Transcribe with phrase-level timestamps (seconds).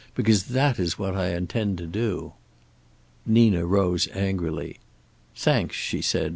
[0.15, 2.33] Because that is what I intend to do."
[3.23, 4.79] Nina rose angrily.
[5.35, 6.29] "Thanks," she said.